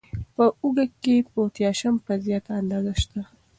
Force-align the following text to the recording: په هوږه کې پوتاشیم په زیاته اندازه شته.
په 0.35 0.43
هوږه 0.57 0.85
کې 1.03 1.15
پوتاشیم 1.31 1.95
په 2.05 2.13
زیاته 2.25 2.51
اندازه 2.61 2.93
شته. 3.01 3.21